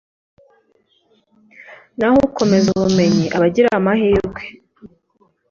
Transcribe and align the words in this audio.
naho 1.97 2.15
ukomeza 2.27 2.67
ubumenyi 2.71 3.25
aba 3.35 3.45
agira 3.49 3.69
amahirwe 3.79 4.41